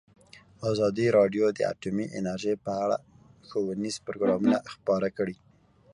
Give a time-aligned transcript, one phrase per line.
[0.71, 2.97] ازادي راډیو د اټومي انرژي په اړه
[3.47, 5.35] ښوونیز پروګرامونه خپاره کړي.